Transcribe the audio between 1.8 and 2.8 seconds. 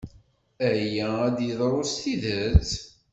s tidet?